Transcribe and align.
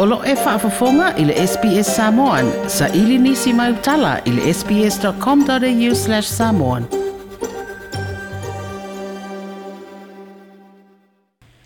O 0.00 0.06
lo 0.06 0.22
e 0.26 0.34
whaafafonga 0.34 1.14
i 1.16 1.24
le 1.24 1.34
SPS 1.46 1.86
Samoan. 1.96 2.46
Sa 2.68 2.86
ili 2.94 3.18
nisi 3.18 3.52
mai 3.52 3.72
utala 3.72 4.18
i 4.24 4.30
le 4.30 4.52
sps.com.au 4.54 5.94
slash 5.98 6.28
samoan. 6.38 6.84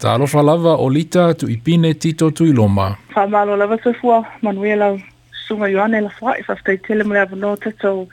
Ta 0.01 0.13
alofa 0.15 0.43
lava 0.43 0.77
o 0.81 0.89
lita 0.91 1.35
tu 1.35 1.47
ipine 1.49 1.95
tito 1.95 2.31
tu 2.31 2.45
iloma. 2.47 2.95
Wha 3.17 3.27
malo 3.29 3.57
lava 3.57 3.79
sefua, 3.85 4.25
manuia 4.43 4.77
lau 4.77 5.01
sunga 5.49 5.69
yoane 5.69 6.01
la 6.01 6.11
fwa 6.19 6.33
i 6.33 6.41
e 6.41 6.45
whaftai 6.49 6.79
tele 6.79 7.05
mle 7.05 7.21
avano 7.27 7.53
tatou 7.57 8.07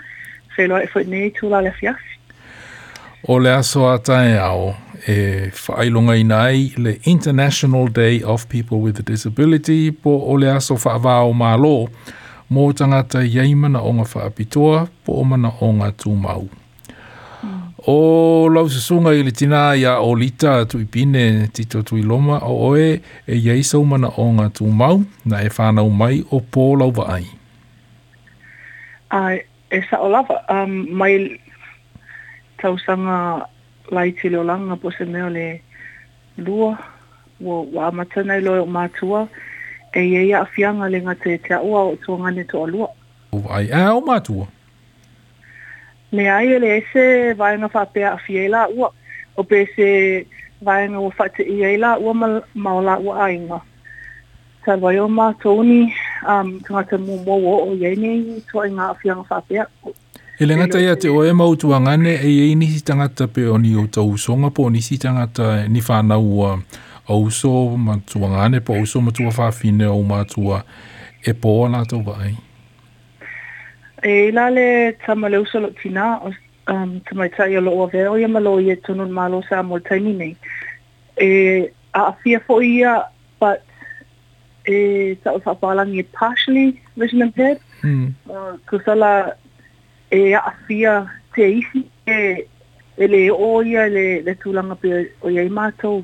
wheloa 0.58 0.84
e 0.84 0.88
fwit 0.88 1.08
nei 1.08 1.32
tu 1.32 1.50
la 1.50 1.62
le 1.62 1.72
fiasi. 1.72 2.19
O 3.28 3.36
le 3.40 3.52
aso 3.52 3.90
atae 3.92 4.40
ao, 4.40 4.76
e 5.07 5.52
whaailonga 5.68 6.14
i 6.16 6.24
nai 6.24 6.60
le 6.78 6.93
International 7.04 7.89
Day 7.92 8.21
of 8.24 8.46
People 8.48 8.78
with 8.80 9.00
a 9.02 9.04
Disability 9.04 9.89
po 9.92 10.14
o 10.28 10.38
le 10.39 10.48
aso 10.54 10.78
whaava 10.80 11.18
o 11.28 11.34
mālo 11.36 11.90
mō 12.52 12.64
tangata 12.79 13.20
iei 13.28 13.56
mana 13.60 13.82
o 13.84 13.92
ngā 13.98 14.06
whaapitoa 14.07 14.86
po 15.04 15.18
o 15.20 15.26
mana 15.28 15.52
o 15.60 15.68
ngā 15.76 15.90
tūmau. 16.00 16.46
Mm. 16.48 17.57
O 17.92 17.98
lausasunga 18.56 19.12
i 19.20 19.28
le 19.28 19.36
tina 19.36 19.65
a 19.76 19.98
o 20.00 20.14
lita 20.15 20.62
tu 20.65 20.79
i 20.79 20.88
pine 20.88 21.50
tito 21.51 21.84
tu 21.84 22.00
loma 22.00 22.40
o 22.48 22.71
oe 22.71 23.01
e 23.28 23.36
iei 23.36 23.68
sau 23.68 23.84
mana 23.84 24.14
o 24.15 24.29
ngā 24.40 24.48
tūmau 24.62 25.04
na 25.26 25.43
e 25.43 25.51
whānau 25.51 25.92
mai 25.92 26.24
o 26.32 26.40
pō 26.40 26.71
lauva 26.79 27.12
ai. 27.18 27.28
Ai, 29.12 29.43
e 29.71 29.84
sa 29.92 30.00
o 30.00 30.07
lava, 30.07 30.40
um, 30.64 30.84
mai, 30.96 31.36
tausanga 32.59 33.45
lai 33.95 34.12
te 34.12 34.30
leo 34.30 34.44
langa 34.44 34.76
po 34.81 34.92
se 34.92 35.06
mea 35.06 35.30
le 35.31 35.48
lua 36.38 36.76
wa, 37.42 37.56
wa 37.74 37.88
amatana 37.88 38.38
i 38.38 38.42
loe 38.46 38.60
o 38.64 38.68
mātua 38.70 39.26
e 39.96 40.04
ia 40.06 40.22
ia 40.28 40.38
awhianga 40.44 40.90
le 40.92 41.00
ngā 41.04 41.16
e 41.18 41.22
te 41.24 41.38
te 41.48 41.54
aua 41.58 41.84
o 41.92 41.96
tō 42.04 42.20
ngane 42.20 42.44
tō 42.52 42.66
alua. 42.68 42.88
O 43.36 43.40
ai 43.50 43.72
a 43.74 43.90
o 43.96 44.02
mātua? 44.06 44.46
Me 46.12 46.26
ai 46.30 46.52
ele 46.58 46.70
ese 46.78 47.06
vāenga 47.40 47.70
whapea 47.74 48.14
a 48.16 48.20
fie 48.26 48.48
la 48.52 48.68
ua 48.70 48.92
o 49.38 49.44
pe 49.48 49.64
se 49.73 49.88
vāenga 50.66 51.00
o 51.02 51.10
whate 51.18 51.46
i 51.48 51.62
ei 51.72 51.80
la 51.82 51.96
ua 51.98 52.14
ma 52.18 52.76
o 52.76 52.82
la 52.86 53.00
ua 53.00 53.23
ainga. 53.30 53.62
Tā 54.66 54.76
vai 54.82 54.98
o 55.02 55.08
mātouni 55.10 55.82
um, 56.28 56.52
tangata 56.68 57.00
mō 57.02 57.22
mō 57.26 57.42
o 57.54 57.73
ienei 57.80 58.44
tō 58.52 58.68
i 58.68 58.76
ngā 58.76 58.92
awhianga 58.94 59.26
whapea 59.32 59.66
He 60.40 60.45
le 60.45 60.56
ngata 60.56 60.80
ia 60.80 60.94
te 60.95 61.09
oe 61.12 61.34
mautu 61.36 61.73
a 61.76 61.80
ngane 61.84 62.14
e 62.16 62.30
ei 62.44 62.54
nisi 62.56 62.80
tangata 62.88 63.26
pe 63.28 63.44
o 63.52 63.58
ni 63.59 63.73
o 63.76 63.82
tau 63.92 64.16
songa 64.18 64.48
po 64.56 64.70
nisi 64.72 64.95
tangata 65.04 65.68
ni 65.68 65.82
whanau 65.82 66.45
a 66.48 66.50
ma 67.09 67.78
matua 67.78 68.28
ngane 68.30 68.62
po 68.64 68.73
ma 68.80 69.02
matua 69.02 69.32
whawhine 69.36 69.86
o 69.92 70.00
matua 70.02 70.64
e 71.28 71.34
po 71.34 71.50
o 71.64 71.67
nato 71.67 72.00
vai. 72.00 72.38
E 74.02 74.32
la 74.32 74.48
le 74.50 74.94
tama 75.06 75.28
le 75.28 75.38
uso 75.44 75.60
lo 75.60 75.72
tina 75.82 76.22
o 76.23 76.32
um, 76.72 77.02
tama 77.04 77.26
i 77.26 77.30
tai 77.36 77.58
o 77.58 77.60
lo 77.60 77.76
ove 77.84 78.08
o 78.08 78.16
ia 78.16 78.28
malo 78.32 78.60
i 78.62 78.72
e 78.72 78.80
ma 79.12 79.28
lo 79.28 79.44
sa 79.50 79.62
mo 79.62 79.78
taimi 79.80 80.14
nei. 80.16 80.36
E 81.20 81.67
a 81.94 82.14
fia 82.23 82.40
fo 82.40 82.62
ia 82.62 83.04
but 83.40 83.60
e 84.66 85.17
sa 85.22 85.34
o 85.36 85.42
sa 85.44 85.54
palangi 85.54 86.00
e 86.00 86.04
partially 86.16 86.80
vision 86.95 87.23
impaired. 87.28 87.60
Mm. 87.84 88.14
Uh, 88.28 88.56
kusala 88.67 89.36
e 90.12 90.36
aafia 90.36 91.06
te 91.36 91.50
isi 91.54 91.82
e, 92.08 92.46
e 92.98 93.08
le 93.08 93.30
o 93.32 93.62
ia 93.64 93.86
le, 93.96 94.06
le 94.26 94.34
tūlanga 94.42 94.78
pe 94.82 95.06
oia 95.22 95.44
i 95.46 95.50
mātou. 95.50 96.02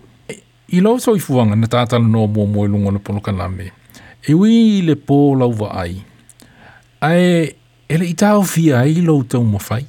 I 0.73 0.81
lau 0.81 0.97
tau 1.01 1.17
i 1.17 1.21
fuanga 1.21 1.57
na 1.57 1.69
tātana 1.69 2.07
no 2.07 2.27
mua 2.27 2.45
mua 2.45 2.67
lunga 2.69 2.93
na 2.93 2.99
ponoka 2.99 3.31
lame, 3.33 3.71
e 4.25 4.33
ui 4.33 4.81
le 4.85 4.95
pō 4.95 5.17
lau 5.39 5.53
wa 5.61 5.71
ai, 5.83 5.97
ae 7.01 7.55
e 7.89 7.99
le 7.99 8.07
i 8.09 8.13
tau 8.17 8.43
fia 8.47 8.81
ai 8.83 8.99
i 8.99 9.03
lau 9.05 9.19
tau 9.23 9.45
mawhai, 9.45 9.85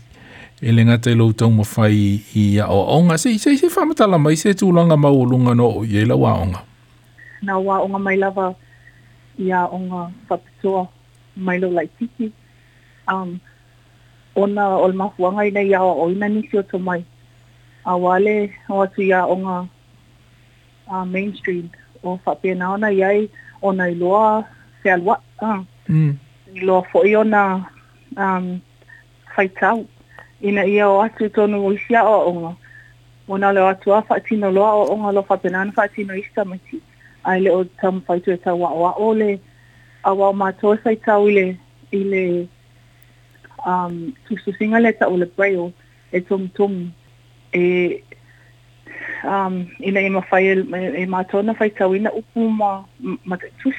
e 0.60 0.72
le 0.72 0.84
ngata 0.88 1.12
i 1.12 1.16
lau 1.18 1.30
tau 1.36 1.52
fai 1.64 1.96
i 2.42 2.46
a 2.60 2.68
o 2.72 2.82
onga, 2.98 3.16
se 3.20 3.32
i 3.34 3.38
se, 3.42 3.54
se 3.60 3.70
whamatala 3.72 4.20
mai, 4.20 4.36
se 4.36 4.52
tūlanga 4.56 4.96
mau 5.00 5.22
lunga 5.30 5.54
no 5.56 5.70
o 5.82 5.84
ia 5.84 6.00
i 6.04 6.08
lau 6.08 6.22
onga. 6.28 6.64
Nā 7.44 7.54
wā 7.60 7.82
onga 7.84 8.00
mai 8.00 8.16
lava 8.16 8.50
i 9.44 9.50
a 9.52 9.66
onga 9.68 10.06
whapitoa 10.30 10.86
mai 11.44 11.58
lau 11.60 11.68
lai 11.76 11.84
tiki. 12.00 12.30
Um, 13.06 13.36
ona 14.36 14.76
o 14.76 14.88
le 14.88 14.92
mahuanga 14.94 15.46
ina 15.48 15.62
i 15.64 15.72
awa 15.74 15.94
oina 16.04 16.28
nisi 16.28 16.58
o 16.58 16.62
to 16.62 16.78
mai. 16.78 17.00
A 17.84 17.96
wale 17.96 18.52
o 18.68 18.82
atu 18.84 19.02
ia 19.02 19.24
o 19.24 19.36
ngā 19.40 19.56
uh, 20.92 21.04
mainstream 21.08 21.68
o 22.02 22.18
whapena 22.24 22.72
ona 22.74 22.90
i 22.92 23.00
ai 23.04 23.22
ona 23.62 23.86
i 23.88 23.94
loa 23.94 24.44
se 24.82 24.90
alua. 24.92 25.16
Uh, 25.40 25.62
mm. 25.88 26.12
I 26.54 26.64
loa 26.68 26.82
fo 26.92 27.02
i 27.08 27.14
ona 27.16 27.44
um, 28.16 28.60
whaitau. 29.36 29.86
Ina 30.44 30.64
ia 30.68 30.88
o 30.90 31.00
atu 31.00 31.28
tonu 31.32 31.62
o 31.64 31.72
isi 31.72 31.96
awa 31.96 32.18
o 32.28 32.32
ngā. 32.40 32.52
Ona 33.32 33.52
le 33.56 33.64
atu 33.70 33.94
a 33.96 34.02
whaitino 34.10 34.50
loa 34.52 34.74
o 34.84 34.98
ngā 35.04 35.14
lo 35.16 35.24
whapena 35.30 35.60
ana 35.64 35.72
whaitino 35.78 36.12
i 36.18 36.26
stamati. 36.28 36.82
Ai 37.24 37.40
le 37.40 37.50
o 37.56 37.64
tamu 37.80 38.02
whaitu 38.08 38.34
e 38.36 38.42
tau 38.44 38.60
wa 38.60 38.92
o 38.98 39.12
le 39.16 39.38
awa 40.06 40.28
o 40.28 40.32
mātoe 40.36 40.76
whaitau 40.84 41.24
i 41.28 42.02
le 42.04 42.26
um 43.66 44.12
tu 44.28 44.36
su 44.44 44.52
singa 44.58 44.78
leta 44.78 44.98
ta 45.04 45.10
ole 45.10 45.26
prayo 45.26 45.72
e 46.12 46.20
tum 46.20 46.48
tum 46.54 46.92
e 47.52 48.00
um 49.26 49.66
ina 49.82 50.00
ima 50.00 50.22
fail 50.22 50.58
e 50.74 51.06
ma 51.06 51.18
e, 51.22 51.24
e 51.26 51.26
tona 51.30 51.52
fai 51.54 51.70
ka 51.70 51.86
wina 51.90 52.10
upu 52.14 52.46
ma 52.48 52.86
ma 53.24 53.36
tu 53.58 53.70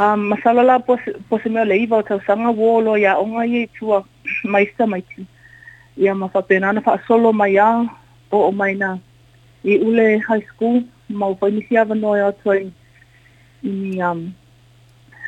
um 0.00 0.18
masala 0.32 0.62
la 0.64 0.78
pos 0.80 1.00
pos 1.28 1.44
me 1.52 1.64
le 1.68 1.76
iba 1.84 2.00
ta 2.02 2.16
sanga 2.26 2.48
wolo 2.50 2.96
ya 2.96 3.18
onga 3.20 3.44
ye 3.44 3.68
tua 3.76 4.00
maista 4.52 4.86
mai 4.88 5.02
ti 5.12 5.26
ya 5.96 6.14
ma 6.16 6.28
fa 6.32 6.40
pena 6.40 6.72
na 6.72 6.80
fa 6.80 6.96
solo 7.06 7.28
mai 7.32 7.52
ya 7.60 7.84
o 8.32 8.38
o 8.48 8.50
mai 8.52 8.72
na 8.74 8.96
i 9.68 9.76
ule 9.78 10.16
high 10.24 10.44
school 10.48 10.80
ma 11.12 11.26
o 11.28 11.34
pai 11.36 11.50
nisi 11.52 11.76
ava 11.76 11.92
noi 11.94 12.20
atoi 12.24 12.72
i 13.68 14.00
um 14.00 14.32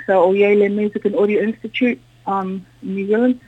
so 0.08 0.28
o 0.32 0.32
yei 0.34 0.56
le 0.56 0.68
music 0.72 1.04
and 1.04 1.14
audio 1.20 1.41
institute 1.44 2.00
um, 2.26 2.64
New 2.82 3.06
Zealand. 3.06 3.41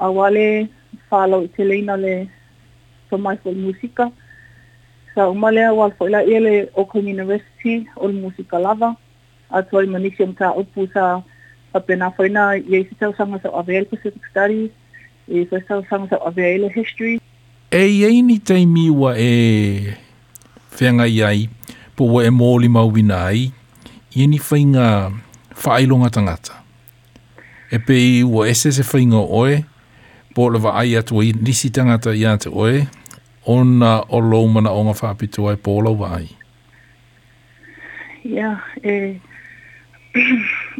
A 0.00 0.10
wale 0.12 0.68
whalo 1.10 1.42
i 1.44 1.48
te 1.48 1.64
leina 1.64 1.96
le 1.96 2.28
to 3.10 3.18
mai 3.18 3.36
fwoi 3.42 3.54
musika. 3.54 4.10
Sa 5.14 5.24
so, 5.26 5.30
umale 5.30 5.64
a 5.64 5.72
wale 5.74 5.94
fwoi 5.96 6.10
la 6.12 6.20
e 6.22 6.40
le 6.40 6.54
Auckland 6.76 7.06
University 7.08 7.86
o 7.96 8.06
le 8.08 8.32
lava. 8.60 8.96
A 9.50 9.62
tua 9.62 9.82
i 9.84 9.86
manisi 9.86 10.22
am 10.22 10.34
ta 10.34 10.52
upu 10.52 10.88
sa 10.92 11.22
papena 11.72 12.12
whaina 12.18 12.56
i 12.58 12.64
eise 12.76 12.94
tau 12.98 13.14
sanga 13.16 13.40
sa 13.42 13.48
Avail 13.54 13.84
Pacific 13.84 14.22
Studies. 14.30 14.70
I 15.28 15.40
eise 15.44 15.60
tau 15.68 15.82
sanga 15.88 16.08
sa 16.10 16.16
Avail 16.26 16.68
History. 16.74 17.20
E 17.70 17.84
iei 17.86 18.22
ni 18.22 18.38
tei 18.38 18.66
miwa 18.66 19.14
e 19.18 19.94
whenga 20.80 21.06
iai 21.08 21.48
po 21.96 22.04
wa 22.06 22.24
e 22.24 22.28
mōli 22.28 22.68
mauina 22.68 23.24
ai. 23.26 23.50
Ieni 24.16 24.38
whainga 24.40 25.10
whaailonga 25.56 26.10
tangata 26.10 26.65
e 27.70 27.78
pe 27.78 27.92
i 27.98 28.22
ua 28.22 28.48
ese 28.50 28.70
se 28.72 28.82
whainga 28.86 29.16
oe, 29.18 29.62
po 30.34 30.48
le 30.50 30.58
wa 30.62 30.70
ai 30.80 30.96
atu 30.96 31.20
i 31.22 31.32
nisi 31.32 31.70
tangata 31.70 32.14
i 32.14 32.22
ate 32.26 32.48
oe, 32.52 32.86
ona 33.46 33.98
o 34.10 34.18
loumana 34.20 34.70
o 34.70 34.82
ngā 34.86 34.94
whāpito 35.00 35.46
ai 35.50 35.56
po 35.58 35.78
lau 35.82 35.94
wa 36.00 36.14
ai. 36.18 36.26
Ia, 38.26 38.34
yeah, 38.34 38.64
e, 38.82 38.94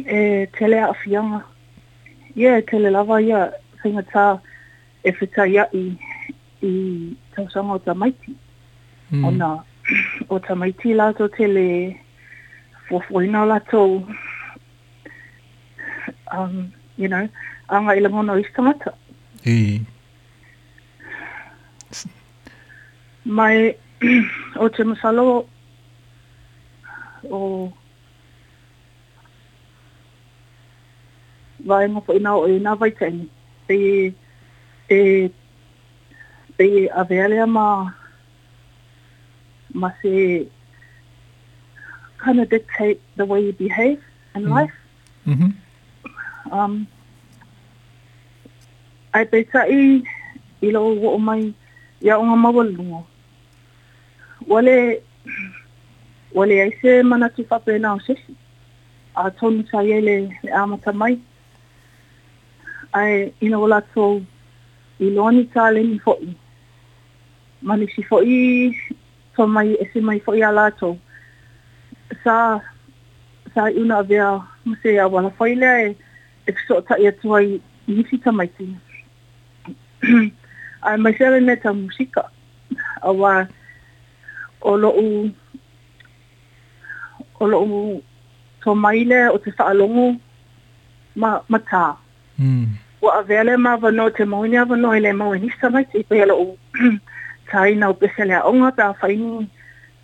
e 0.03 0.47
tele 0.57 0.79
a 0.83 0.91
whianga. 0.97 1.41
Ia, 2.35 2.39
yeah, 2.41 2.59
tele 2.69 2.91
lava 2.91 3.19
ia, 3.23 3.27
yeah, 3.27 3.63
whainga 3.83 4.03
tā 4.11 4.25
e 5.07 5.13
whita 5.19 5.47
ia 5.47 5.63
i, 5.75 5.85
i 6.63 6.73
tausanga 7.35 7.77
o 7.79 7.83
tamaiti. 7.83 8.35
Mm. 9.11 9.27
Ona, 9.29 9.51
o 10.31 10.39
tamaiti 10.43 10.93
lato 10.95 11.27
tele 11.35 11.67
fofoina 12.89 13.45
lato 13.47 13.85
um, 16.35 16.67
you 16.97 17.07
know, 17.07 17.27
anga 17.69 17.95
ila 17.97 18.09
mono 18.09 18.33
is 18.37 18.45
tamata. 18.55 18.93
E. 19.45 19.81
Mai, 23.23 23.77
o 24.57 24.67
te 24.67 24.83
masalo, 24.89 25.45
o, 27.31 27.71
vai 31.67 31.87
mo 31.93 32.01
po 32.05 32.11
ina 32.17 32.31
o 32.41 32.47
ina 32.57 32.75
vai 32.81 32.91
tangi. 32.99 33.25
Te, 33.67 33.77
te, 34.89 34.99
te 36.57 36.67
avelia 37.01 37.45
ma, 37.55 37.65
ma 39.79 39.89
se, 40.01 40.13
kind 42.21 42.39
of 42.39 42.49
dictate 42.49 42.99
the 43.17 43.25
way 43.27 43.41
you 43.45 43.53
behave 43.53 44.01
in 44.35 44.43
mm. 44.45 44.49
life. 44.49 44.73
Mm-hmm. 45.27 45.49
um 46.51 46.85
ai 49.13 49.25
pe 49.25 49.43
sai 49.51 50.01
i 50.61 50.71
lo 50.71 50.81
o 51.11 51.17
mai 51.17 51.53
ya 52.01 52.17
o 52.17 52.23
ma 52.23 52.49
wal 52.49 52.71
lu 52.75 53.03
wale 54.47 55.01
wale 56.35 56.55
ai 56.63 56.71
se 56.81 57.01
mana 57.03 57.27
tu 57.29 57.43
fa 57.49 57.57
pe 57.59 57.77
na 57.79 57.93
o 57.95 57.99
se 57.99 58.15
a 59.15 59.29
ton 59.39 59.63
sa 59.71 59.81
yele 59.83 60.27
le 60.43 60.51
ama 60.53 60.77
ta 60.83 60.91
mai 60.91 61.17
ai 62.93 63.33
i 63.41 63.47
no 63.49 63.67
la 63.67 63.81
to 63.93 64.21
i 64.99 65.07
lo 65.15 65.29
ni 65.31 65.43
ta 65.53 65.71
le 65.71 65.83
ni 65.83 65.99
fo 65.99 66.15
i 66.21 66.31
mani 67.61 67.87
si 67.95 68.01
fo 68.03 68.21
i 68.21 68.39
to 69.35 69.43
mai 69.47 69.73
e 69.83 69.85
se 69.93 69.99
mai 70.01 70.19
fo 70.25 70.31
i 70.37 70.43
ala 70.47 70.71
to 70.79 70.95
sa 72.23 72.35
sa 73.53 73.63
una 73.81 73.99
vea 74.09 74.29
mo 74.65 74.75
se 74.83 74.93
ya 74.99 75.07
wala 75.11 75.29
fo 75.37 75.45
i 75.49 75.55
le 75.57 75.67
ai 75.79 75.89
eksoota 76.47 76.97
yatuwai 76.97 77.61
yifika 77.89 78.31
maiti 78.31 78.75
a 80.87 80.97
mai 81.03 81.13
sere 81.17 81.39
ne 81.43 81.55
ta 81.55 81.73
musika 81.73 82.23
awa 83.01 83.47
olo 84.61 84.89
u 84.91 85.07
olo 87.39 87.57
u 87.63 87.75
to 88.63 88.75
mai 88.75 89.03
le 89.11 89.19
o 89.29 89.37
te 89.37 89.51
whaalongo 89.57 90.07
ma 91.15 91.29
mata 91.51 91.83
mm. 92.39 92.65
wa 93.01 93.11
a 93.19 93.21
vele 93.29 93.57
ma 93.57 93.75
vano 93.81 94.07
te 94.15 94.23
mauni 94.25 94.57
a 94.57 94.63
vano 94.69 94.95
ele 94.97 95.11
mau 95.19 95.35
e 95.35 95.39
nisa 95.43 95.67
mai 95.73 95.85
te 95.91 95.97
pele 96.09 96.33
o 96.33 96.45
tai 97.51 97.71
na 97.79 97.85
o 97.89 97.93
pese 97.99 98.21
lea 98.29 98.41
onga 98.49 98.69
pe 98.77 98.81
a 98.87 98.91
whaini 98.99 99.47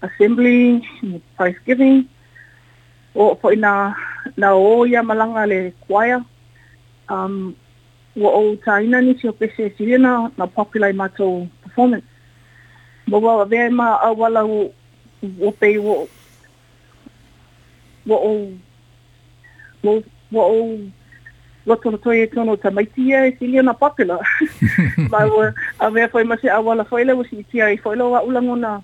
assembly 0.08 0.58
thanksgiving 1.38 1.98
o 3.22 3.36
po 3.42 3.48
ina 3.56 3.72
na 4.38 4.48
o 4.66 4.86
ia 4.86 5.02
malanga 5.10 5.44
le 5.52 5.60
choir 5.88 6.20
um 7.10 7.56
wa 8.16 8.30
o 8.32 8.56
ta 8.56 8.80
ina 8.82 9.02
ni 9.02 9.18
si 9.20 9.28
o 9.28 9.34
pese 9.34 9.66
e 9.72 9.74
si 9.78 9.86
rena 9.86 10.32
na 10.38 10.46
populai 10.48 10.94
ma 10.96 11.10
performance. 11.10 12.06
Ma 13.08 13.18
wa 13.18 13.38
wa 13.44 13.70
ma 13.72 13.96
a 13.98 14.14
wala 14.14 14.46
o 14.46 14.74
o 15.42 15.52
pe 15.52 15.78
wa 15.80 16.04
o 16.04 16.08
wa 18.08 18.18
o 18.22 18.54
wa 20.32 20.44
o 20.46 20.80
wa 21.66 21.76
tono 21.78 21.98
toi 21.98 22.24
e 22.24 22.28
tono 22.28 22.56
ta 22.56 22.70
maiti 22.72 23.12
e 23.12 23.36
si 23.40 23.48
rena 23.48 23.74
popular. 23.74 24.20
Ma 25.10 25.26
wa 25.34 25.52
a 25.80 25.90
vea 25.92 26.08
foi 26.08 26.24
ma 26.24 26.38
se 26.38 26.48
a 26.50 26.60
wala 26.62 26.86
foi 26.86 27.04
le 27.04 27.14
wa 27.14 27.24
si 27.26 27.44
tia 27.52 27.70
i 27.72 27.78
foi 27.78 27.96
lo 27.98 28.10
wa 28.12 28.24
ulangona 28.24 28.82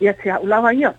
i 0.00 0.06
a 0.08 0.12
te 0.14 0.30
a 0.30 0.38
ulawa 0.40 0.72
ia. 0.74 0.92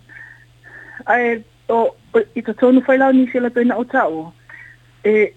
Ai 1.06 1.44
o 1.70 1.96
i 2.36 2.42
ta 2.42 2.54
tono 2.54 2.82
foi 2.82 2.98
lau 2.98 3.14
ni 3.14 3.30
si 3.30 3.40
la 3.40 3.50
pena 3.54 3.78
o 3.78 3.86
ta 3.86 4.08
o 4.10 4.34
e 5.06 5.34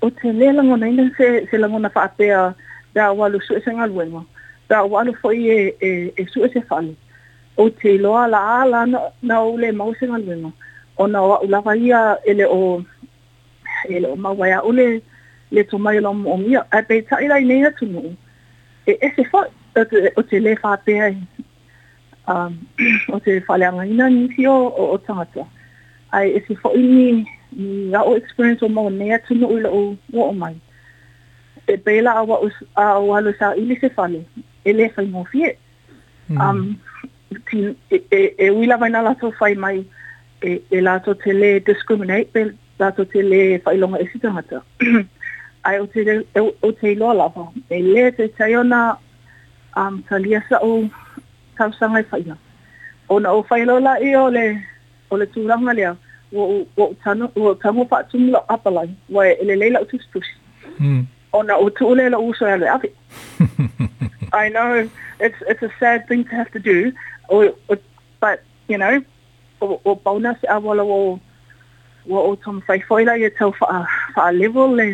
o 0.00 0.10
te 0.10 0.32
lea 0.32 0.52
la 0.52 0.62
ngona 0.62 0.88
ina 0.88 1.04
se, 1.16 1.46
se 1.50 1.56
la 1.58 1.68
ngona 1.68 1.90
whaapea 1.94 2.54
da 2.94 3.12
walu 3.12 3.40
su 3.46 3.54
ese 3.54 3.70
ngā 3.70 3.86
luenga. 3.88 4.22
Da 4.68 4.82
wa 4.84 5.02
lu 5.04 5.14
foi 5.20 5.36
e, 5.50 5.58
e, 5.80 5.88
e 6.16 6.26
su 6.32 6.44
ese 6.44 6.62
whale. 6.70 6.94
O 7.56 7.68
te 7.70 7.98
loa 7.98 8.26
la 8.30 8.40
ala 8.62 8.86
na, 8.86 8.98
na 9.22 9.40
o 9.42 9.56
le 9.60 9.72
mau 9.72 9.92
se 10.00 10.06
ngā 10.08 10.20
luenga. 10.24 10.52
O 10.96 11.06
na 11.06 11.18
e 11.20 11.22
o 11.22 11.36
ulawa 11.46 11.76
e 11.76 11.80
ia 11.88 12.00
ele 12.26 12.46
o, 12.46 12.82
ele 13.88 14.06
o 14.08 14.16
mawaya 14.16 14.62
o 14.64 14.72
le, 14.72 15.00
le 15.52 15.62
tō 15.68 15.78
mai 15.78 16.00
lo 16.00 16.12
mo 16.16 16.36
mia. 16.36 16.64
A 16.70 16.82
pei 16.82 17.02
tai 17.02 17.28
rai 17.28 17.44
nei 17.44 17.64
atu 17.68 17.86
no 17.88 18.02
E 18.88 18.96
ese 19.06 19.26
wha, 19.32 19.44
o 20.16 20.22
te 20.22 20.40
le 20.40 20.56
whaapea 20.62 21.08
e. 21.12 21.16
Um, 22.30 22.54
o 23.12 23.18
te 23.24 23.40
whaleanga 23.48 23.84
ina 23.86 24.08
nisi 24.08 24.46
o, 24.46 24.56
o, 24.70 24.92
o 24.96 24.98
tangata. 24.98 25.44
Ai 26.12 26.30
ese 26.38 26.56
fo 26.56 26.72
ini 26.74 27.26
i 27.56 27.92
au 27.94 28.14
experience 28.16 28.62
o 28.62 28.68
mo 28.68 28.88
mea 28.90 29.18
tino 29.28 29.48
o 29.48 29.96
o 30.14 30.32
mai. 30.32 30.54
E 31.66 31.76
pela 31.76 32.10
a 32.12 32.22
wa 32.22 32.38
a 32.76 32.98
o 32.98 33.12
halo 33.14 33.32
sa 33.38 33.54
ili 33.56 33.78
se 33.80 33.88
fale, 33.88 34.24
e 34.64 34.72
le 34.72 34.90
mo 35.06 35.24
fie. 35.24 35.52
Um, 36.30 36.78
tin, 37.50 37.76
e, 37.90 38.00
e, 38.12 38.34
e 38.38 38.50
wila 38.50 38.76
vai 38.76 38.90
na 38.90 39.02
lato 39.02 39.32
fai 39.38 39.54
mai, 39.54 39.84
e, 40.42 40.60
e 40.70 41.58
discriminate, 41.60 42.30
pe 42.32 42.52
lato 42.78 43.04
to 43.04 43.20
le 43.22 43.58
fai 43.64 43.76
longa 43.78 43.98
e 43.98 44.06
sitangata. 44.12 44.62
Ai 45.64 45.78
o 45.80 45.86
te, 45.86 46.22
e, 46.34 46.40
o 46.62 46.72
te 46.72 46.92
iloa 46.92 47.14
lava, 47.14 47.52
e 47.70 47.82
le 47.82 48.10
te 48.12 48.28
taiona 48.28 48.96
um, 49.76 50.02
talia 50.08 50.40
sa 50.48 50.58
o 50.62 50.88
tausanga 51.56 52.04
fai 52.08 52.24
o 53.08 53.42
fai 53.42 53.64
ona 56.32 56.70
o 61.58 61.70
la 61.94 62.18
uso 62.18 62.46
I 64.32 64.48
know 64.48 64.90
it's 65.18 65.36
it's 65.48 65.62
a 65.62 65.70
sad 65.80 66.06
thing 66.08 66.24
to 66.24 66.30
have 66.34 66.50
to 66.52 66.58
do, 66.58 66.92
but 68.20 68.44
you 68.68 68.78
know, 68.78 69.02
o, 69.60 69.80
o 69.84 69.94
bonus 69.96 70.38
a 70.48 70.60
wala 70.60 70.84
o 70.84 71.20
o 72.08 72.10
o 72.30 72.34
tom 72.36 72.62
foila 72.66 73.18
ye 73.18 73.30
tau 73.30 73.50
fa 73.52 73.86
fa 74.14 74.30
level 74.32 74.70
le 74.76 74.86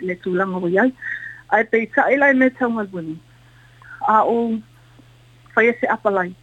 le 0.00 0.14
tūlanga 0.24 0.56
o 0.62 0.66
iai. 0.68 0.92
Ai 1.50 1.62
pei 1.64 1.86
taelai 1.86 2.34
me 2.36 2.48
tau 2.58 2.68
mai 2.70 2.86
A 4.08 4.22
o 4.24 4.58
fai 5.54 5.72
se 5.80 5.86
apalai 5.86 6.34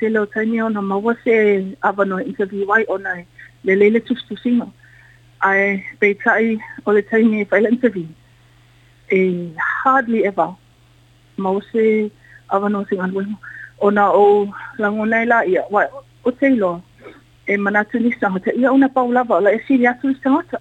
se 0.00 0.08
leo 0.08 0.26
taimi 0.26 0.62
ona 0.62 0.82
maua 0.82 1.12
uh, 1.12 1.18
se 1.24 1.66
awa 1.82 2.04
no 2.04 2.18
interview 2.20 2.72
ai 2.72 2.84
ona 2.88 3.12
uh, 3.12 3.24
le 3.64 3.74
lele 3.76 4.00
tuftusinga. 4.00 4.66
Ai 5.40 5.82
pei 6.00 6.14
tai 6.14 6.58
o 6.86 6.92
le 6.92 7.02
taimi 7.02 7.40
e 7.42 7.46
whaila 7.50 7.68
interview. 7.72 8.06
E 9.10 9.16
eh, 9.16 9.52
hardly 9.82 10.24
ever 10.24 10.50
maua 11.36 11.62
se 11.72 12.10
awa 12.48 12.68
no 12.70 12.84
singa 12.84 13.06
luenga. 13.10 13.36
Ona 13.80 14.10
oh, 14.10 14.44
o 14.46 14.54
langonei 14.78 15.26
la 15.26 15.42
ia, 15.46 15.62
wai 15.70 15.86
o 16.24 16.30
te 16.30 16.46
iloa 16.46 16.80
e 17.46 17.52
eh, 17.52 17.56
manatu 17.58 17.98
ni 17.98 18.12
sangata. 18.20 18.52
Ia 18.54 18.72
una 18.72 18.88
pau 18.88 19.04
mm-hmm. 19.06 19.14
lava 19.14 19.36
o 19.36 19.40
la 19.40 19.50
e 19.54 19.60
siri 19.66 19.86
atu 19.86 20.10
i 20.10 20.16
sangata. 20.22 20.58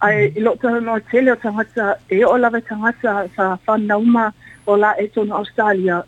Ai 0.00 0.30
i 0.36 0.40
lota 0.40 0.70
no 0.80 0.98
tele 1.10 1.32
o 1.32 1.36
tangata 1.36 1.98
e 2.08 2.22
o 2.24 2.36
lava 2.38 2.60
tangata 2.60 3.26
sa 3.36 3.56
whanauma 3.66 4.30
o 4.66 4.76
la 4.76 4.94
e 5.02 5.08
tono 5.08 5.34
Australia 5.34 6.04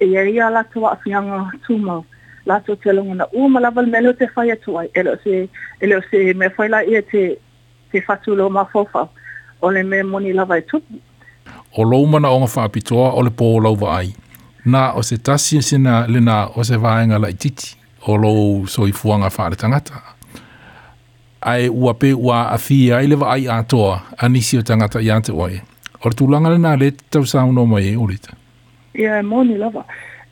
e 0.00 0.06
ia 0.06 0.22
ia 0.28 0.50
la 0.50 0.64
to 0.64 0.80
wa 0.80 0.96
fianga 0.96 1.50
tuma 1.66 2.02
la 2.46 2.58
to 2.60 2.76
telong 2.76 3.14
na 3.18 3.24
u 3.32 3.48
mala 3.48 3.70
val 3.74 3.86
melo 3.86 4.12
te 4.18 4.26
fai 4.34 4.48
to 4.64 4.70
ai 4.80 4.88
elo 4.98 5.12
se 5.24 5.32
elo 5.84 5.98
se 6.10 6.18
me 6.38 6.46
fai 6.54 6.68
la 6.72 6.80
ia 6.86 6.98
e 6.98 7.02
te 7.10 7.22
te 7.92 7.98
fatu 8.06 8.30
lo 8.38 8.46
ma 8.56 8.64
fofa 8.72 9.02
e 9.04 9.08
o 9.64 9.70
le 9.74 9.82
me 9.90 9.98
moni 10.10 10.32
la 10.38 10.44
vai 10.50 10.62
tu 10.70 10.78
o 11.76 11.82
lo 11.90 11.98
ma 12.10 12.18
na 12.22 12.28
o 12.30 12.46
fa 12.46 12.68
pitoa 12.74 13.08
o 13.12 13.20
le 13.26 13.30
po 13.30 13.46
lo 13.64 13.74
vai 13.74 14.06
na 14.72 14.92
o 14.98 15.02
se 15.08 15.16
tasi 15.18 15.58
e 15.58 15.62
sina 15.68 16.06
le 16.12 16.20
na 16.20 16.36
o 16.58 16.62
se 16.68 16.76
vainga 16.76 17.18
la 17.18 17.32
titi 17.32 17.76
o 18.06 18.16
lo 18.16 18.64
so 18.66 18.86
i 18.86 18.92
fuanga 18.92 19.30
fa 19.30 19.48
le 19.50 19.56
tangata 19.56 19.98
ai 21.40 21.68
ua 21.68 21.94
pe 21.94 22.12
ua 22.14 22.48
a 22.48 22.56
fia 22.58 22.96
ai 23.02 23.06
lewa 23.06 23.32
ai 23.34 23.48
a 23.48 23.62
toa 23.62 24.02
anisi 24.18 24.58
o 24.58 24.62
tangata 24.62 25.00
i 25.00 25.10
ante 25.10 25.32
oe. 25.32 25.58
Or 26.04 26.14
tu 26.14 26.26
langa 26.30 26.50
le 26.54 26.58
nā 26.62 26.78
le 26.78 26.90
tau 27.10 27.22
sāu 27.26 27.50
no 27.52 27.64
mai 27.66 27.82
e 27.90 27.96
urita. 27.98 28.30
ia 28.94 29.18
e 29.18 29.22
moni 29.22 29.54
lava 29.58 29.84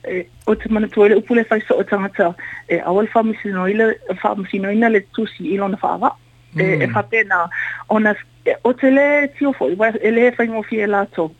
e 0.08 0.18
eh, 0.20 0.26
o 0.46 0.54
te 0.54 0.68
mana 0.68 0.88
tuele 0.88 1.14
upu 1.16 1.34
le 1.34 1.44
fai 1.44 1.60
so 1.68 1.76
o 1.78 1.82
tangata 1.82 2.32
e 2.68 2.76
eh, 2.76 2.80
awa 2.86 3.02
le 3.02 3.08
whamusinoina 3.12 4.88
le 4.88 5.00
tusi 5.14 5.52
i 5.52 5.56
lona 5.56 5.76
whaava 5.82 6.16
eh, 6.56 6.76
mm. 6.76 6.82
e, 6.82 6.84
e 6.84 6.86
whapena 6.92 7.48
ona 7.88 8.14
o 8.64 8.72
te 8.72 8.90
le 8.90 9.28
tio 9.38 9.52
foi 9.52 9.72
e 10.00 10.10
le 10.10 10.32
fai 10.32 10.48
ngofi 10.48 10.78
e 10.80 10.86
lato 10.86 11.32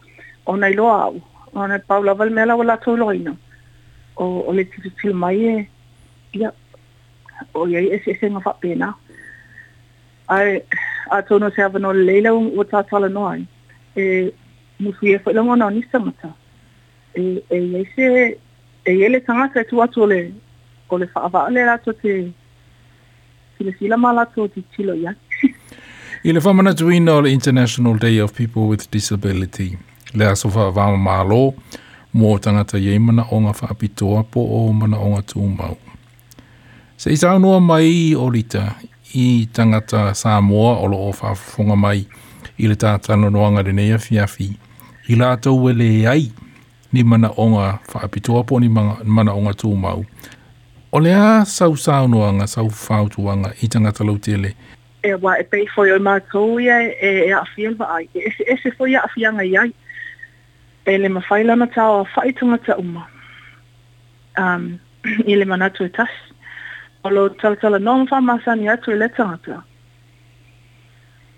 ona 0.47 0.69
ilo 0.71 0.89
au 0.93 1.23
ona 1.55 1.79
paula 1.79 2.15
val 2.15 2.31
mea 2.31 2.47
lawa 2.47 2.65
lato 2.65 2.97
loina 2.97 3.37
o, 4.17 4.41
o 4.49 4.53
le 4.53 4.65
titutila 4.65 5.15
mai 5.15 5.45
e 5.49 5.69
ia 6.33 6.53
o 7.55 7.67
ia 7.69 7.81
e 7.81 8.01
se 8.05 8.11
e 8.11 8.19
se 8.21 8.27
ngā 8.29 8.43
whapena 8.45 8.95
ai 10.29 10.61
a 11.11 11.23
tono 11.23 11.51
se 11.51 11.63
avano 11.63 11.93
leila 11.93 12.35
o 12.35 12.65
tātala 12.65 13.09
noai 13.09 13.47
e 13.97 14.33
musu 14.81 15.07
e 15.07 15.21
whailangona 15.25 15.67
o 15.71 15.71
ni 15.71 15.85
samata 15.93 16.35
e 17.17 17.43
e, 17.51 17.57
e, 17.59 17.59
e, 17.59 17.81
e 17.81 17.87
se 17.97 18.39
e 18.87 19.03
ele 19.07 19.21
sanga 19.27 19.49
se 19.55 19.65
tu 19.69 19.83
atole 19.83 20.33
ko 20.89 20.99
le 20.99 21.07
fa 21.07 21.49
le 21.51 21.65
la 21.67 21.77
to 21.83 21.93
te 21.93 22.13
ki 23.57 23.63
le 23.67 23.73
sila 23.79 23.97
mala 23.97 24.25
to 24.35 24.47
ti 24.49 24.63
chilo 24.75 24.95
ya 24.95 25.11
i 26.25 26.33
le 26.33 26.41
famana 26.41 26.71
tu 26.75 26.91
ino 26.91 27.21
le 27.21 27.33
international 27.33 27.99
day 28.07 28.19
of 28.21 28.33
people 28.37 28.63
with 28.71 28.89
disability 28.91 29.77
le 30.15 30.27
aso 30.27 30.49
fa 30.49 30.71
va 30.71 30.95
malo 30.97 31.55
mo 32.13 32.39
tangata 32.39 32.79
ye 32.79 32.95
mana 32.99 33.25
onga 33.35 33.53
fa 33.53 33.67
apito 33.75 34.19
apo 34.19 34.39
o 34.59 34.73
mana 34.73 34.97
onga 34.97 35.23
tu 35.33 35.43
mau 35.59 35.77
se 36.97 37.11
isa 37.13 37.35
no 37.39 37.59
mai 37.61 38.15
olita 38.17 38.65
i 39.15 39.49
tangata 39.53 40.15
Samoa 40.15 40.77
o 40.79 40.87
lo 40.87 40.97
o 41.09 41.13
whafunga 41.21 41.77
mai 41.77 42.01
i 42.63 42.67
le 42.71 42.75
tātano 42.75 43.29
noanga 43.31 43.63
rene 43.63 43.93
a 43.95 43.99
fiafi. 43.99 44.49
I 45.09 45.13
lātou 45.21 45.69
e 45.71 45.73
le 45.77 45.87
ai, 46.09 46.25
ni 46.93 47.03
mana 47.05 47.31
onga 47.37 47.79
whaapitoa 47.95 48.45
po 48.47 48.61
ni 48.61 48.69
mana 49.05 49.33
onga 49.33 49.51
tūmau. 49.53 50.05
O 50.93 51.01
lea 51.01 51.45
sau 51.45 51.77
saunoanga, 51.77 52.47
sau 52.49 52.69
whautuanga 52.71 53.51
i 53.63 53.69
tanga 53.69 53.93
lau 54.05 54.19
tele? 54.19 54.53
E 55.03 55.15
wā, 55.15 55.39
e 55.39 55.43
pei 55.45 55.67
foi 55.75 55.93
o 55.93 55.99
mātou 55.99 56.61
ia 56.63 56.79
e 56.83 57.11
e 57.29 57.33
awhiawa 57.35 57.89
ai. 57.99 58.09
E 58.15 58.31
se, 58.37 58.45
e 58.45 58.57
se 58.63 58.71
foi 58.79 58.95
a 58.97 59.03
awhianga 59.07 59.43
iai. 59.45 59.73
E 60.87 60.99
le 60.99 61.09
ma 61.09 61.21
whailana 61.31 61.67
tau 61.75 62.01
a 62.01 62.09
whai 62.17 62.33
tangata 62.33 62.77
uma. 62.79 63.07
Um, 64.39 64.79
I 65.27 65.35
le 65.37 65.45
manatu 65.45 65.85
e 65.85 65.89
tas. 65.89 66.11
O 67.05 67.11
lo 67.11 67.29
talatala 67.39 67.79
non 67.79 68.07
wha 68.11 68.21
masani 68.21 68.69
atu 68.69 68.93
e 68.93 68.99
le 68.99 69.09
tangata. 69.09 69.63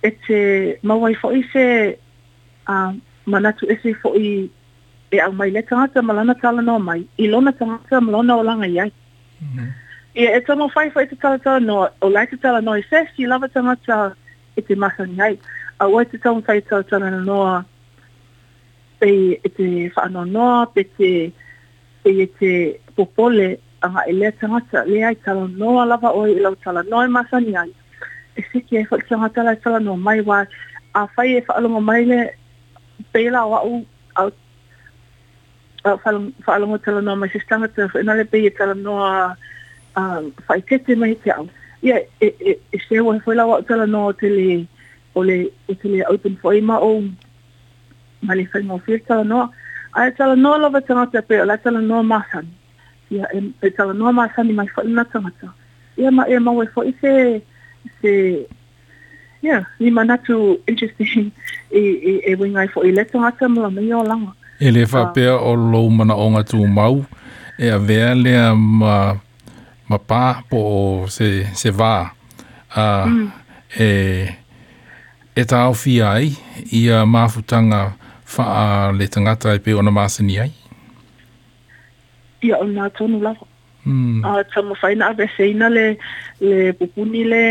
E 0.05 0.11
te 0.27 0.41
mawai 0.83 1.15
fo 1.21 1.33
i 1.35 1.43
se 1.53 1.65
uh, 2.69 2.93
manatu 3.27 3.69
e 3.71 3.95
fo 4.03 4.15
i 4.17 4.49
e 5.11 5.19
au 5.21 5.33
mai 5.33 5.51
le 5.51 5.63
tangata 5.63 6.03
malana 6.03 6.35
tala 6.41 6.63
noa 6.63 6.79
mai, 6.79 7.01
i 7.19 7.27
lona 7.29 7.53
tangata 7.53 8.01
malana 8.01 8.37
o 8.39 8.43
langa 8.43 8.67
iai. 8.67 8.93
Mm 9.41 9.49
-hmm. 9.59 9.69
E 10.15 10.25
e 10.37 10.41
tamo 10.47 10.69
fai 10.75 10.91
fai 10.95 11.07
te 11.11 11.17
tala 11.23 11.39
tala 11.45 11.61
noa, 11.61 11.87
o 12.05 12.07
lai 12.15 12.27
te 12.31 12.37
tala 12.43 12.61
noa 12.61 12.79
i 12.79 12.85
sesi, 12.91 13.25
lava 13.31 13.49
tangata 13.55 13.97
e 14.59 14.61
te 14.67 14.75
masani 14.83 15.17
iai. 15.19 15.35
A 15.81 15.85
oi 15.95 16.05
te 16.11 16.17
tamo 16.23 16.41
fai 16.47 16.61
tala 16.69 16.83
tala 16.91 17.09
noa, 17.29 17.65
e 19.01 19.49
te 19.57 19.69
whaano 19.95 20.21
noa, 20.35 20.67
pe 20.75 20.83
te, 20.97 21.11
e 22.05 22.27
te 22.39 22.53
popole, 22.97 23.49
anga 23.85 24.01
e 24.11 24.13
lea 24.21 24.33
tangata, 24.41 24.79
lea 24.93 25.13
i 25.17 25.19
tala 25.25 25.45
noa 25.61 25.83
lava 25.91 26.09
oi 26.21 26.31
i 26.33 26.37
e 26.39 26.43
lau 26.45 26.55
tala 26.65 26.83
noa 26.91 27.05
i 27.09 27.11
masani 27.17 27.53
iai. 27.55 27.73
E 28.39 28.41
siki 28.51 28.75
e 28.81 28.85
fai 28.91 29.01
tangata 29.09 29.41
lai 29.47 29.57
tala 29.63 29.79
noa 29.87 29.97
mai 30.07 30.21
wai, 30.29 30.45
a 30.99 31.01
fai 31.15 31.31
e 31.39 31.41
whaalonga 31.49 31.81
mai 31.89 32.05
le, 32.11 32.21
pe 33.13 33.23
la 33.35 33.41
au, 33.41 33.87
whaalango 35.85 36.79
tala 36.83 37.01
noa 37.03 37.17
mai 37.17 37.29
se 37.29 37.39
pe 38.29 38.39
e 38.47 38.51
tala 38.51 38.75
noa 38.75 39.37
mai 40.49 41.15
te 41.15 41.31
au. 41.31 41.49
Ia, 41.83 41.99
e 42.21 42.59
se 42.89 43.01
o 43.01 43.63
tala 43.63 43.87
noa 43.87 44.13
o 45.15 45.23
le, 45.23 45.49
o 45.71 46.19
o 46.55 47.09
ma 48.23 48.35
le 48.35 48.45
whia 48.55 48.99
tala 49.07 49.25
noa. 49.25 49.51
A 49.95 50.07
e 50.09 50.11
tala 50.11 50.37
noa 50.37 50.81
tangata 50.81 51.23
pe 51.23 51.41
o 51.41 51.45
la 51.45 51.57
tala 51.57 51.81
noa 51.81 52.25
Ia, 53.11 53.25
e 53.63 53.71
tala 53.71 53.95
noa 53.95 54.13
mai 54.13 54.29
tangata. 54.35 55.53
Ia 55.97 56.11
ma 56.11 56.25
e 56.29 56.37
whai 56.39 56.69
se, 57.01 57.41
se, 58.03 58.47
ni 59.79 59.91
manatu 59.93 60.59
interesting 60.67 61.31
e, 61.71 61.79
e, 61.79 62.13
e 62.27 62.35
wingai 62.35 62.67
whai 62.75 62.91
le 62.93 63.05
tangata 63.05 63.49
mai 63.49 63.93
o 63.93 64.03
langa. 64.03 64.35
E 64.61 64.71
le 64.75 64.83
whapea 64.85 65.37
o 65.39 65.55
lou 65.55 65.87
mana 65.93 66.17
o 66.19 66.25
ngā 66.35 66.41
tū 66.51 66.59
mau, 66.67 66.97
e 67.63 67.69
a 67.71 67.77
vea 67.79 68.09
lea 68.19 68.49
ma, 68.59 69.15
ma 69.87 69.99
pā 70.03 70.23
po 70.51 70.63
o 70.63 70.81
se, 71.15 71.45
se 71.55 71.71
vā. 71.71 72.09
A, 72.75 72.83
uh, 72.83 73.05
mm. 73.07 73.79
e, 73.79 73.87
e 75.39 75.45
tāo 75.47 75.77
fi 75.79 76.01
ai 76.03 76.33
i 76.75 76.83
a 76.91 77.05
māfutanga 77.07 77.85
whaa 78.35 78.91
le 78.99 79.07
tangata 79.07 79.55
i 79.55 79.61
e 79.63 79.63
pe 79.63 79.77
o 79.79 79.85
na 79.87 79.95
māsini 79.95 80.41
ai? 80.43 80.51
Ia 82.51 82.59
o 82.59 82.67
nā 82.67 82.91
tonu 82.99 83.23
lau. 83.23 83.39
Mm. 83.87 84.25
A 84.27 84.35
uh, 84.41 84.47
tamo 84.57 84.75
whaina 84.83 85.13
a 85.15 85.21
veseina 85.21 85.71
le, 85.71 85.93
le 86.43 86.73
pupuni 86.81 87.23
le, 87.31 87.45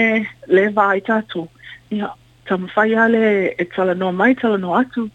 le 0.51 0.67
vā 0.75 0.91
i 0.99 1.07
tātou. 1.07 1.47
Ia 1.95 2.11
tamo 2.51 2.67
whaia 2.75 3.07
le 3.13 3.23
e 3.55 3.69
tala 3.71 3.95
no 3.95 4.11
mai, 4.11 4.35
tala 4.43 4.59
no 4.59 4.75
atu. 4.75 5.07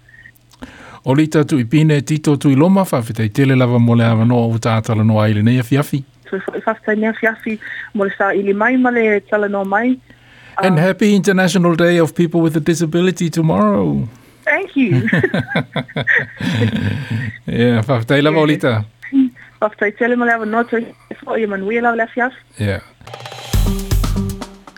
o 1.04 1.16
tatu 1.32 1.58
i 1.58 1.64
pine 1.64 2.00
tito 2.02 2.36
tu 2.36 2.50
i 2.50 2.54
loma 2.54 2.84
tele 3.34 3.56
lava 3.56 3.78
noa 4.24 4.46
o 4.46 4.56
tātala 4.58 5.04
noa 5.04 5.28
i 5.28 5.34
le 5.34 5.62
sa 8.10 8.26
mai 8.54 9.20
tala 9.30 9.48
noa 9.48 9.64
mai. 9.64 9.98
And 10.62 10.72
um, 10.78 10.84
happy 10.84 11.14
International 11.16 11.74
Day 11.74 11.96
of 11.98 12.12
People 12.14 12.42
with 12.42 12.54
a 12.58 12.60
Disability 12.60 13.30
tomorrow. 13.30 14.06
Thank 14.44 14.76
you. 14.76 14.96
yeah, 17.46 17.80
fafitai 17.82 18.20
lava 18.22 18.38
o 18.38 18.44
lita. 18.44 18.82
Fafitai 19.62 19.92
tele 19.96 20.16
mo 20.16 20.26
le 20.26 20.36
noa 20.44 20.64
tui 20.68 20.84
i 21.40 21.46
manuia 21.48 21.80
lava 21.82 21.96
le 21.96 22.02
afiafi. 22.04 22.36
Yeah. 22.58 22.80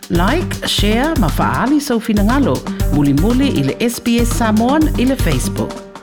Like, 0.09 0.53
share, 0.67 1.13
mafaali 1.19 1.81
sau 1.81 1.99
finangalo. 1.99 2.55
Muli 2.93 3.13
muli 3.19 3.47
ile 3.59 3.75
SBS 3.89 4.29
Samoan 4.39 4.87
ile 4.99 5.15
Facebook. 5.17 5.94